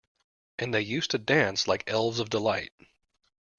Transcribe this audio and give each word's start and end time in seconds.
And 0.57 0.73
they 0.73 0.81
used 0.81 1.11
to 1.11 1.19
dance 1.19 1.67
like 1.67 1.83
elves 1.87 2.17
of 2.19 2.31
delight. 2.31 2.73